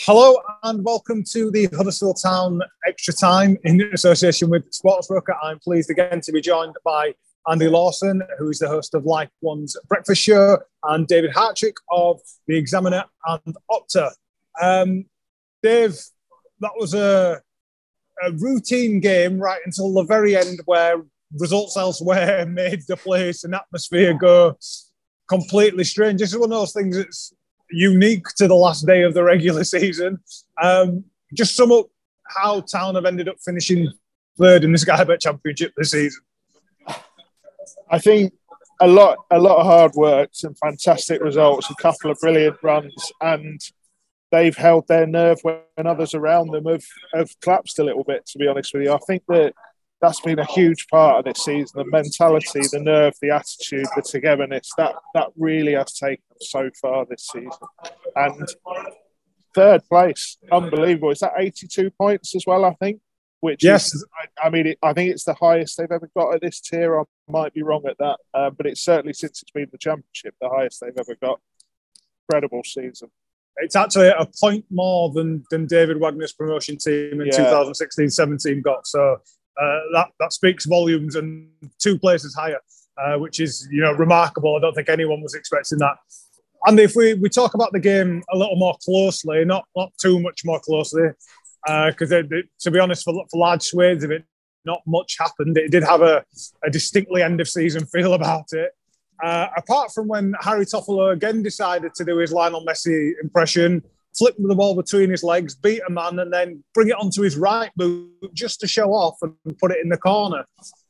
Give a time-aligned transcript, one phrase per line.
[0.00, 5.36] Hello and welcome to the Huddersfield Town Extra Time in association with Sportsbroker.
[5.40, 7.14] I'm pleased again to be joined by
[7.48, 12.20] Andy Lawson, who is the host of Life One's Breakfast Show, and David Hartrick of
[12.48, 14.10] The Examiner and Opta.
[14.60, 15.04] Um,
[15.62, 15.96] Dave,
[16.58, 17.40] that was a,
[18.26, 21.04] a routine game right until the very end where
[21.38, 24.58] results elsewhere made the place and atmosphere go
[25.28, 26.18] completely strange.
[26.18, 27.32] This is one of those things that's
[27.70, 30.18] unique to the last day of the regular season.
[30.62, 31.86] Um, just sum up
[32.26, 33.90] how Town have ended up finishing
[34.38, 36.22] third in the Sky Bet Championship this season.
[37.90, 38.32] I think
[38.80, 43.12] a lot, a lot of hard work, some fantastic results, a couple of brilliant runs,
[43.20, 43.60] and
[44.30, 48.26] they've held their nerve when others around them have, have collapsed a little bit.
[48.26, 49.54] To be honest with you, I think that
[50.00, 51.72] that's been a huge part of this season.
[51.74, 57.04] The mentality, the nerve, the attitude, the togetherness that that really has taken so far
[57.04, 57.50] this season.
[58.14, 58.48] And
[59.54, 61.10] third place, unbelievable.
[61.10, 62.64] Is that eighty-two points as well?
[62.64, 63.00] I think.
[63.40, 64.04] Which yes, is,
[64.42, 66.98] I, I mean, it, I think it's the highest they've ever got at this tier.
[66.98, 70.34] I might be wrong at that, uh, but it's certainly since it's been the championship,
[70.40, 71.40] the highest they've ever got.
[72.28, 73.10] Incredible season.
[73.58, 77.38] It's actually a point more than than David Wagner's promotion team in yeah.
[77.38, 78.86] 2016-17 got.
[78.88, 79.18] So
[79.60, 82.60] uh, that that speaks volumes and two places higher,
[82.96, 84.56] uh, which is you know remarkable.
[84.56, 85.96] I don't think anyone was expecting that.
[86.66, 90.20] And if we, we talk about the game a little more closely, not not too
[90.20, 91.08] much more closely,
[91.66, 92.22] because uh,
[92.60, 94.24] to be honest, for, for large swathes of it,
[94.64, 95.56] not much happened.
[95.56, 96.24] It did have a,
[96.64, 98.72] a distinctly end of season feel about it.
[99.22, 103.82] Uh, apart from when Harry Toffolo again decided to do his Lionel Messi impression,
[104.16, 107.36] flip the ball between his legs, beat a man, and then bring it onto his
[107.36, 110.44] right boot just to show off and put it in the corner.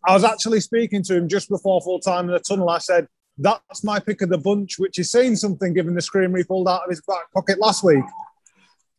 [0.07, 2.71] I was actually speaking to him just before full time in the tunnel.
[2.71, 6.39] I said, That's my pick of the bunch, which is saying something given the screamer
[6.39, 8.05] he pulled out of his back pocket last week.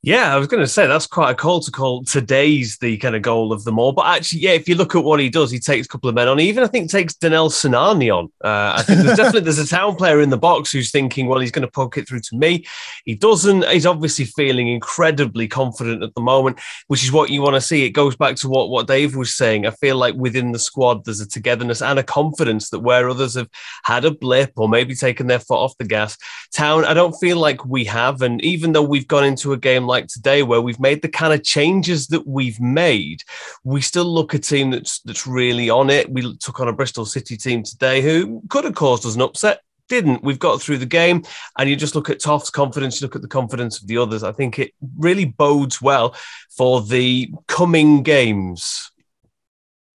[0.01, 3.17] Yeah, I was going to say that's quite a call to call today's the kind
[3.17, 3.91] of goal of them all.
[3.91, 6.15] But actually, yeah, if you look at what he does, he takes a couple of
[6.15, 6.37] men on.
[6.37, 8.31] He even I think takes Danel Sinani on.
[8.41, 11.41] Uh, I think there's definitely there's a town player in the box who's thinking, well,
[11.41, 12.65] he's going to poke it through to me.
[13.03, 13.65] He doesn't.
[13.65, 17.83] He's obviously feeling incredibly confident at the moment, which is what you want to see.
[17.83, 19.65] It goes back to what what Dave was saying.
[19.65, 23.35] I feel like within the squad there's a togetherness and a confidence that where others
[23.35, 23.49] have
[23.83, 26.17] had a blip or maybe taken their foot off the gas,
[26.53, 28.21] town I don't feel like we have.
[28.21, 31.33] And even though we've gone into a game like today where we've made the kind
[31.33, 33.23] of changes that we've made,
[33.65, 36.09] we still look a team that's that's really on it.
[36.09, 39.59] We took on a Bristol City team today who could have caused us an upset.
[39.89, 40.23] Didn't.
[40.23, 41.23] We've got through the game,
[41.57, 44.23] and you just look at Toff's confidence, you look at the confidence of the others.
[44.23, 46.15] I think it really bodes well
[46.55, 48.91] for the coming games.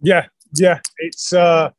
[0.02, 0.25] Yeah,
[0.56, 0.80] yeah.
[0.98, 1.70] It's uh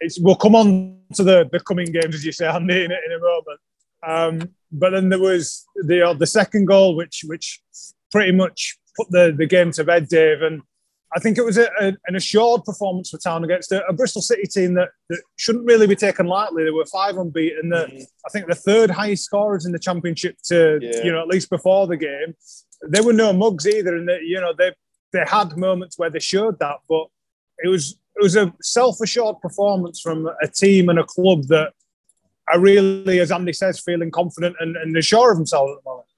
[0.00, 3.12] it's we'll come on to the, the coming games, as you say, Andy, in, in
[3.12, 3.60] a moment.
[4.06, 7.60] Um, but then there was the uh, the second goal, which which
[8.10, 10.42] pretty much put the, the game to bed, Dave.
[10.42, 10.62] And
[11.16, 14.22] I think it was a, a, an assured performance for Town against a, a, Bristol
[14.22, 16.64] City team that, that shouldn't really be taken lightly.
[16.64, 17.70] They were five unbeaten.
[17.70, 18.02] The, mm-hmm.
[18.26, 21.04] I think the third highest scorers in the championship to yeah.
[21.04, 22.34] you know at least before the game.
[22.88, 24.72] They were no mugs either, and they, you know they
[25.12, 27.06] they had moments where they showed that, but
[27.62, 31.72] it was it was a self assured performance from a team and a club that
[32.52, 36.08] are really, as Andy says, feeling confident and, and sure of themselves at the moment.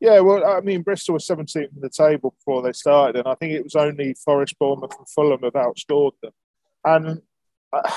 [0.00, 3.36] Yeah, well, I mean, Bristol was 17th in the table before they started, and I
[3.36, 6.32] think it was only Forest, Bournemouth, and Fulham have outscored them.
[6.84, 7.22] And
[7.72, 7.90] uh,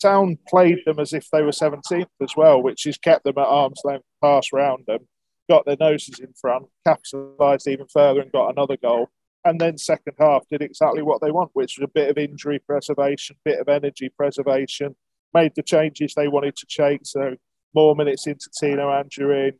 [0.00, 3.46] Town played them as if they were 17th as well, which has kept them at
[3.46, 5.06] arm's length pass round them,
[5.50, 9.08] got their noses in front, capitalised even further, and got another goal.
[9.44, 12.58] And then second half did exactly what they want, which was a bit of injury
[12.58, 14.96] preservation, bit of energy preservation,
[15.34, 17.02] made the changes they wanted to change.
[17.04, 17.36] So
[17.74, 19.52] more minutes into Tino Anjorin,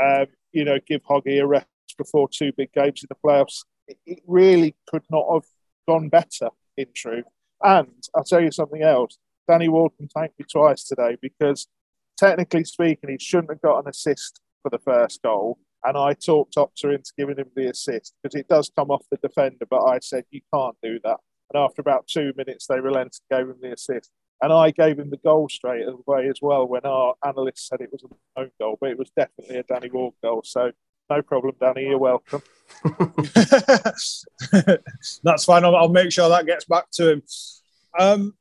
[0.00, 1.66] um, you know, give Hoggy a rest
[1.96, 3.64] before two big games in the playoffs.
[4.06, 5.44] It, really could not have
[5.86, 7.24] gone better, in truth.
[7.62, 9.18] And I'll tell you something else.
[9.48, 11.68] Danny Ward thanked me twice today because
[12.16, 15.58] technically speaking, he shouldn't have got an assist for the first goal.
[15.84, 19.18] And I talked Opta into giving him the assist because it does come off the
[19.18, 19.66] defender.
[19.68, 21.18] But I said, you can't do that.
[21.52, 24.10] And after about two minutes, they relented, gave him the assist.
[24.44, 27.90] And I gave him the goal straight away as well when our analyst said it
[27.90, 28.08] was a
[28.42, 30.42] own goal, but it was definitely a Danny Ward goal.
[30.44, 30.70] So
[31.08, 31.84] no problem, Danny.
[31.84, 32.42] You're welcome.
[35.24, 35.64] That's fine.
[35.64, 37.22] I'll, I'll, make sure that gets back to him.
[37.98, 38.34] Um,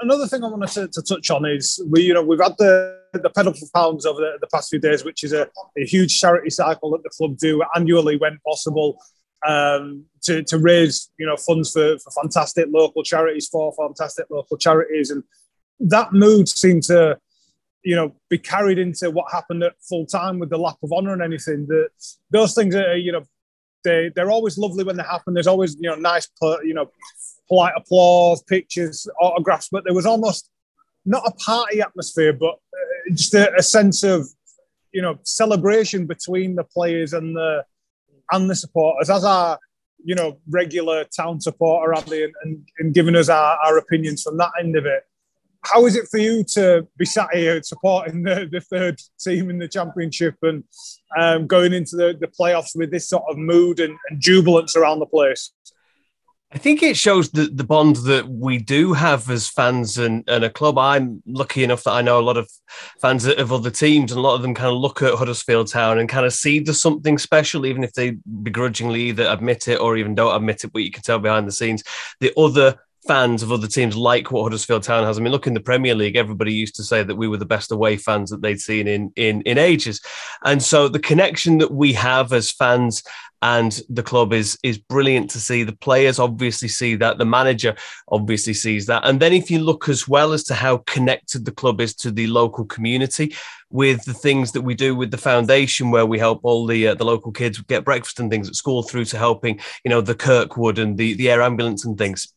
[0.00, 2.98] another thing I wanted to, to, touch on is we, you know, we've had the
[3.12, 6.18] the pedal for pounds over the, the past few days, which is a, a huge
[6.18, 8.98] charity cycle that the club do annually when possible
[9.46, 14.56] um, to, to raise you know funds for, for fantastic local charities for fantastic local
[14.56, 15.22] charities and
[15.80, 17.18] that mood seemed to
[17.82, 21.12] you know, be carried into what happened at full time with the lap of honour
[21.12, 21.66] and anything.
[21.66, 21.88] That
[22.30, 23.22] those things are, you know,
[23.84, 25.34] they they're always lovely when they happen.
[25.34, 26.28] There's always you know nice,
[26.62, 26.90] you know,
[27.48, 29.68] polite applause, pictures, autographs.
[29.70, 30.48] But there was almost
[31.04, 34.28] not a party atmosphere, but uh, just a, a sense of
[34.92, 37.64] you know celebration between the players and the
[38.32, 39.10] and the supporters.
[39.10, 39.58] As our
[40.04, 44.36] you know regular town supporter, Andy, and, and, and giving us our, our opinions from
[44.38, 45.04] that end of it
[45.64, 49.58] how is it for you to be sat here supporting the, the third team in
[49.58, 50.64] the championship and
[51.18, 54.98] um, going into the, the playoffs with this sort of mood and, and jubilance around
[54.98, 55.52] the place?
[56.54, 60.44] I think it shows the, the bond that we do have as fans and, and
[60.44, 60.76] a club.
[60.76, 62.50] I'm lucky enough that I know a lot of
[63.00, 65.98] fans of other teams, and a lot of them kind of look at Huddersfield Town
[65.98, 69.96] and kind of see there's something special, even if they begrudgingly either admit it or
[69.96, 71.82] even don't admit it, but you can tell behind the scenes.
[72.20, 75.18] The other fans of other teams like what Huddersfield Town has.
[75.18, 77.44] I mean, look in the Premier League, everybody used to say that we were the
[77.44, 80.00] best away fans that they'd seen in in in ages,
[80.44, 83.02] and so the connection that we have as fans
[83.42, 85.64] and the club is is brilliant to see.
[85.64, 87.74] The players obviously see that, the manager
[88.08, 91.52] obviously sees that, and then if you look as well as to how connected the
[91.52, 93.34] club is to the local community.
[93.74, 96.94] With the things that we do with the foundation, where we help all the uh,
[96.94, 100.14] the local kids get breakfast and things at school, through to helping you know the
[100.14, 102.34] Kirkwood and the the air ambulance and things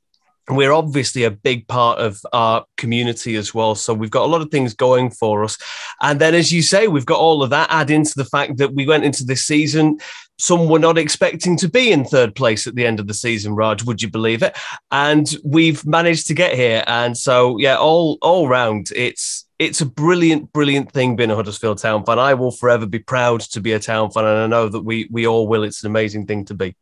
[0.50, 3.76] we're obviously a big part of our community as well.
[3.76, 5.58] So we've got a lot of things going for us.
[6.02, 8.74] And then, as you say, we've got all of that add into the fact that
[8.74, 9.98] we went into this season.
[10.38, 13.56] Some were not expecting to be in third place at the end of the season,
[13.56, 13.84] Raj.
[13.84, 14.56] Would you believe it?
[14.92, 16.84] And we've managed to get here.
[16.88, 21.78] And so, yeah, all all round, it's it's a brilliant, brilliant thing being a Huddersfield
[21.78, 22.20] Town fan.
[22.20, 25.08] I will forever be proud to be a Town fan, and I know that we
[25.10, 25.64] we all will.
[25.64, 26.76] It's an amazing thing to be.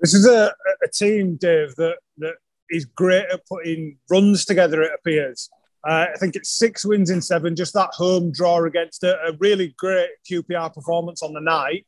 [0.00, 0.54] This is a,
[0.84, 1.96] a team, Dave, that
[2.70, 5.48] is great at putting runs together, it appears.
[5.86, 9.32] Uh, I think it's six wins in seven, just that home draw against a, a
[9.38, 11.86] really great QPR performance on the night.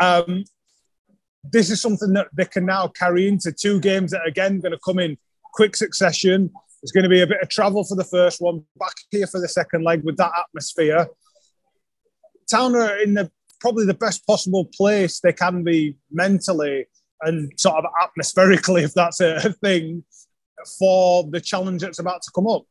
[0.00, 0.44] Um,
[1.42, 4.78] this is something that they can now carry into two games that, again, going to
[4.84, 5.16] come in
[5.54, 6.50] quick succession.
[6.80, 9.40] There's going to be a bit of travel for the first one, back here for
[9.40, 11.08] the second leg with that atmosphere.
[12.48, 13.30] Town are in the
[13.60, 16.86] probably the best possible place they can be mentally
[17.22, 20.04] and sort of atmospherically, if that's a thing,
[20.78, 22.62] for the challenge that's about to come up.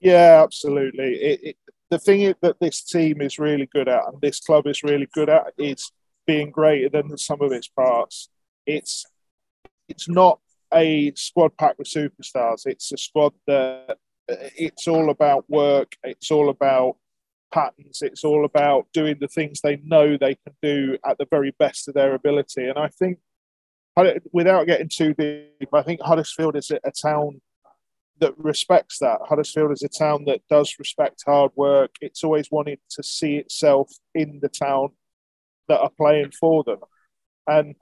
[0.00, 1.14] Yeah, absolutely.
[1.14, 1.56] It, it,
[1.90, 5.28] the thing that this team is really good at, and this club is really good
[5.28, 5.92] at, is
[6.26, 8.28] being greater than the sum of its parts.
[8.66, 9.04] It's
[9.88, 10.40] it's not
[10.72, 12.66] a squad packed with superstars.
[12.66, 13.98] It's a squad that
[14.28, 15.96] it's all about work.
[16.02, 16.96] It's all about
[17.52, 18.00] patterns.
[18.02, 21.88] It's all about doing the things they know they can do at the very best
[21.88, 22.64] of their ability.
[22.64, 23.18] And I think
[24.32, 27.40] without getting too deep, I think Huddersfield is a, town
[28.20, 29.18] that respects that.
[29.28, 31.90] Huddersfield is a town that does respect hard work.
[32.00, 34.90] It's always wanted to see itself in the town
[35.68, 36.78] that are playing for them.
[37.46, 37.74] And,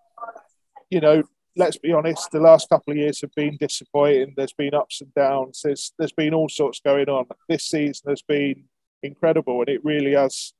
[0.90, 1.22] you know,
[1.56, 4.34] let's be honest, the last couple of years have been disappointing.
[4.36, 5.60] There's been ups and downs.
[5.62, 7.26] There's there's been all sorts going on.
[7.48, 8.64] This season has been
[9.02, 10.52] incredible, and it really has.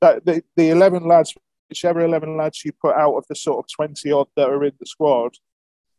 [0.00, 1.34] That the, the eleven lads
[1.68, 4.72] whichever 11 lads you put out of the sort of 20 odd that are in
[4.78, 5.34] the squad,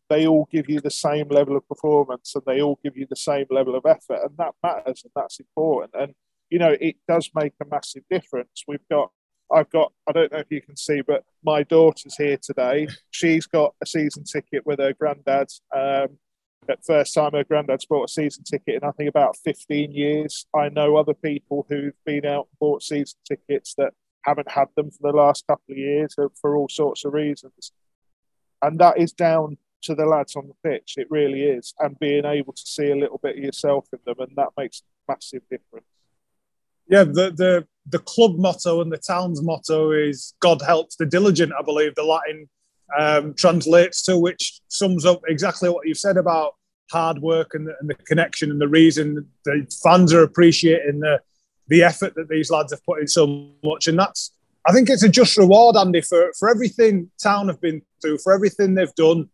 [0.09, 3.15] they all give you the same level of performance and they all give you the
[3.15, 4.19] same level of effort.
[4.23, 5.93] And that matters and that's important.
[5.99, 6.13] And,
[6.49, 8.63] you know, it does make a massive difference.
[8.67, 9.11] We've got,
[9.51, 12.87] I've got, I don't know if you can see, but my daughter's here today.
[13.11, 15.47] She's got a season ticket with her granddad.
[15.75, 16.19] Um,
[16.69, 20.45] at first time her granddad's bought a season ticket in I think about 15 years.
[20.55, 23.93] I know other people who've been out and bought season tickets that
[24.25, 27.71] haven't had them for the last couple of years for all sorts of reasons.
[28.61, 30.95] And that is down to the lads on the pitch.
[30.97, 31.73] It really is.
[31.79, 34.81] And being able to see a little bit of yourself in them, and that makes
[34.81, 35.85] a massive difference.
[36.87, 41.53] Yeah, the, the, the club motto and the town's motto is God helps the diligent,
[41.57, 42.49] I believe the Latin
[42.97, 46.55] um, translates to, which sums up exactly what you've said about
[46.91, 51.19] hard work and the, and the connection and the reason the fans are appreciating the
[51.67, 53.87] the effort that these lads have put in so much.
[53.87, 54.31] And that's,
[54.67, 58.33] I think it's a just reward, Andy, for, for everything Town have been through, for
[58.33, 59.29] everything they've done,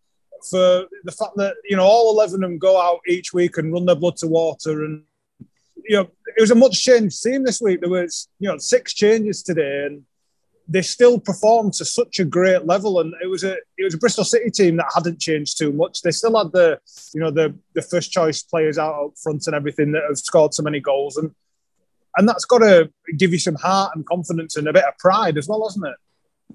[0.50, 3.72] for the fact that, you know, all 11 of them go out each week and
[3.72, 4.84] run their blood to water.
[4.84, 5.04] And,
[5.84, 7.82] you know, it was a much changed team this week.
[7.82, 10.04] There was, you know, six changes today and
[10.68, 13.02] they still performed to such a great level.
[13.02, 16.02] And it was a, it was a Bristol City team that hadn't changed too much.
[16.02, 16.80] They still had the,
[17.14, 20.54] you know, the, the first choice players out up front and everything that have scored
[20.54, 21.18] so many goals.
[21.18, 21.32] And,
[22.18, 25.38] and that's got to give you some heart and confidence and a bit of pride
[25.38, 25.96] as well, hasn't it?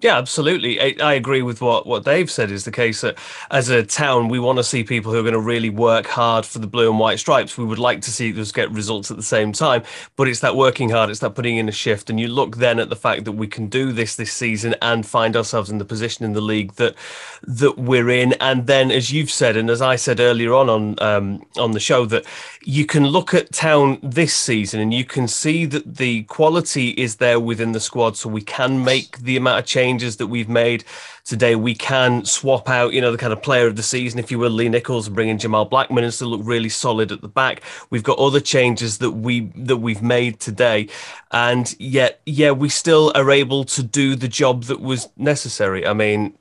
[0.02, 0.80] Yeah, absolutely.
[0.80, 3.16] I, I, agree with what, what Dave said is the case that
[3.50, 6.44] as a town, we want to see people who are going to really work hard
[6.44, 7.56] for the blue and white stripes.
[7.56, 9.84] We would like to see us get results at the same time,
[10.16, 12.10] but it's that working hard, it's that putting in a shift.
[12.10, 15.06] And you look then at the fact that we can do this this season and
[15.06, 16.94] find ourselves in the position in the league that
[17.42, 18.34] that we're in.
[18.34, 21.80] And then, as you've said, and as I said earlier on on um, on the
[21.80, 22.24] show, that
[22.64, 27.16] you can look at town this season and you can see that the quality is
[27.16, 30.48] there within the squad, so we can make the amount of change changes that we've
[30.48, 30.84] made
[31.24, 34.30] today, we can swap out, you know, the kind of player of the season, if
[34.32, 37.20] you will, Lee Nicholls, and bring in Jamal Blackman and still look really solid at
[37.20, 37.62] the back.
[37.90, 40.88] We've got other changes that we that we've made today,
[41.30, 45.86] and yet, yeah, we still are able to do the job that was necessary.
[45.86, 46.34] I mean,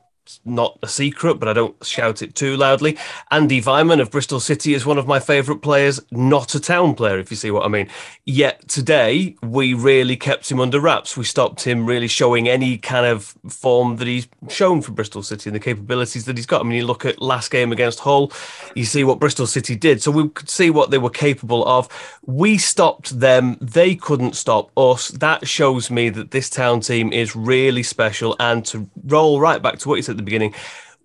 [0.46, 2.98] not a secret, but I don't shout it too loudly.
[3.32, 7.20] Andy Weimann of Bristol City is one of my favourite players, not a town player,
[7.20, 7.88] if you see what I mean.
[8.26, 11.18] Yet today, we really kept him under wraps.
[11.18, 15.50] We stopped him really showing any kind of form that he's shown for Bristol City
[15.50, 16.62] and the capabilities that he's got.
[16.62, 18.32] I mean, you look at last game against Hull,
[18.76, 20.02] you see what Bristol City did.
[20.02, 21.88] So we could see what they were capable of.
[22.26, 25.10] We stopped them, they couldn't stop us.
[25.10, 28.36] That shows me that this town team is really special.
[28.40, 30.54] And to roll right back to what you said at the beginning,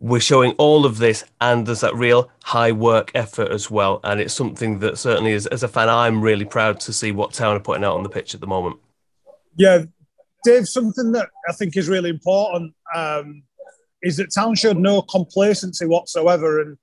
[0.00, 4.00] we're showing all of this and there's that real high work effort as well.
[4.02, 7.34] And it's something that certainly is, as a fan, I'm really proud to see what
[7.34, 8.76] Town are putting out on the pitch at the moment.
[9.56, 9.84] Yeah,
[10.44, 13.42] Dave, something that I think is really important um,
[14.02, 16.62] is that Town showed no complacency whatsoever.
[16.62, 16.78] And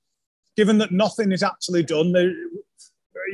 [0.56, 2.32] given that nothing is actually done, they,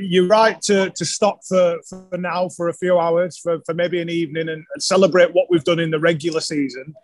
[0.00, 4.00] you're right to, to stop for, for now for a few hours, for, for maybe
[4.00, 6.94] an evening, and, and celebrate what we've done in the regular season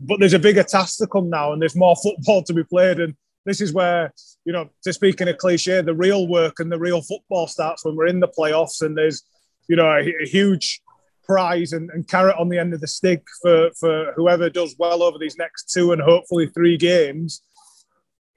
[0.00, 3.00] but there's a bigger task to come now, and there's more football to be played.
[3.00, 3.14] And
[3.44, 4.12] this is where,
[4.44, 7.84] you know, to speak in a cliche, the real work and the real football starts
[7.84, 9.22] when we're in the playoffs, and there's,
[9.68, 10.80] you know, a, a huge
[11.24, 15.02] prize and, and, carrot on the end of the stick for for whoever does well
[15.02, 17.42] over these next two and hopefully three games.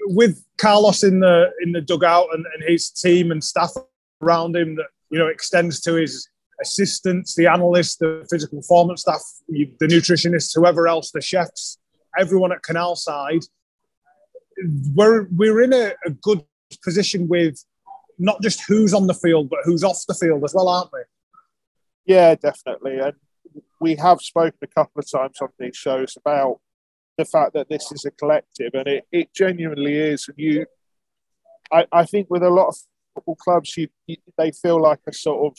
[0.07, 3.71] With Carlos in the in the dugout and, and his team and staff
[4.21, 6.27] around him that you know extends to his
[6.61, 11.79] assistants, the analysts, the physical performance staff, the nutritionists, whoever else, the chefs,
[12.17, 13.41] everyone at Canal Side,
[14.95, 16.43] we're we're in a, a good
[16.83, 17.63] position with
[18.17, 20.99] not just who's on the field, but who's off the field as well, aren't we?
[22.05, 22.99] Yeah, definitely.
[22.99, 23.13] And
[23.79, 26.59] we have spoken a couple of times on these shows about
[27.17, 30.27] the fact that this is a collective, and it, it genuinely is.
[30.27, 30.65] And you,
[31.71, 32.77] I, I think with a lot of
[33.13, 35.57] football clubs, you, you, they feel like a sort of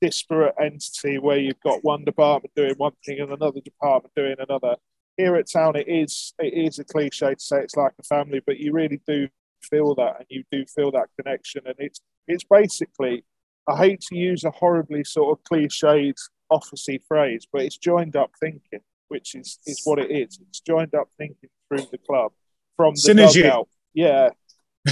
[0.00, 4.76] disparate entity where you've got one department doing one thing and another department doing another.
[5.16, 8.40] Here at town, it is it is a cliche to say it's like a family,
[8.46, 9.28] but you really do
[9.62, 11.62] feel that, and you do feel that connection.
[11.66, 13.24] And it's it's basically,
[13.68, 16.14] I hate to use a horribly sort of cliched
[16.52, 20.38] officey phrase, but it's joined up thinking, which is is what it is.
[20.48, 22.32] It's joined up thinking through the club
[22.76, 23.42] from the Synergy.
[23.42, 23.68] dugout.
[23.94, 24.30] Yeah,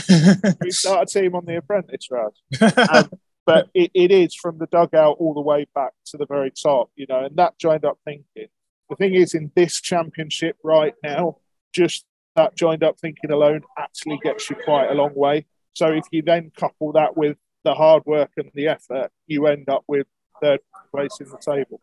[0.60, 2.32] we start a team on the Apprentice, Raj.
[3.46, 6.90] but it, it is from the dugout all the way back to the very top,
[6.96, 8.48] you know, and that joined up thinking.
[8.90, 11.38] The thing is, in this championship right now,
[11.72, 15.46] just that joined up thinking alone actually gets you quite a long way.
[15.74, 19.68] So if you then couple that with the hard work and the effort, you end
[19.68, 20.06] up with
[20.40, 20.60] third
[20.90, 21.80] place in the table.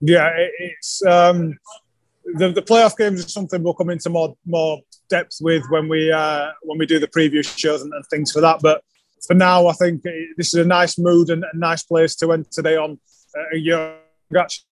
[0.00, 1.58] Yeah, it's um,
[2.24, 4.80] the, the playoff games is something we'll come into more more
[5.16, 8.40] depth with when we uh, when we do the preview shows and, and things for
[8.40, 8.58] that.
[8.60, 8.82] But
[9.26, 10.02] for now, I think
[10.36, 12.98] this is a nice mood and a nice place to end today on.
[13.52, 13.76] a you
[14.28, 14.64] congrats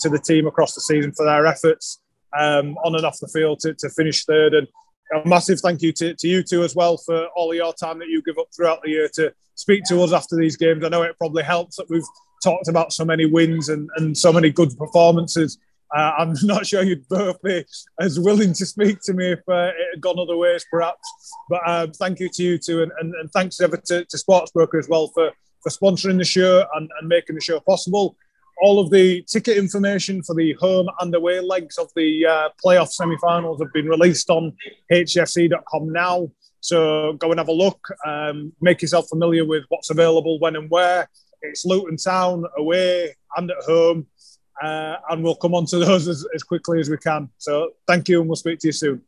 [0.00, 2.00] to the team across the season for their efforts
[2.38, 4.54] um, on and off the field to, to finish third.
[4.54, 4.66] And
[5.14, 7.98] a massive thank you to, to you two as well for all of your time
[7.98, 10.84] that you give up throughout the year to speak to us after these games.
[10.84, 12.10] I know it probably helps that we've
[12.42, 15.58] talked about so many wins and, and so many good performances.
[15.94, 17.64] Uh, I'm not sure you'd both be
[18.00, 21.08] as willing to speak to me if uh, it had gone other ways, perhaps.
[21.48, 24.78] But uh, thank you to you two, and, and, and thanks ever to, to Sportsbroker
[24.78, 28.16] as well for, for sponsoring the show and, and making the show possible.
[28.62, 32.88] All of the ticket information for the home and away legs of the uh, playoff
[32.88, 34.52] semi-finals have been released on
[34.92, 36.30] hfc.com now.
[36.60, 37.86] So go and have a look.
[38.06, 41.10] Um, make yourself familiar with what's available when and where.
[41.42, 44.06] It's Luton Town away and at home
[44.62, 47.28] uh, and we'll come on to those as, as quickly as we can.
[47.38, 49.02] So thank you, and we'll speak to you soon.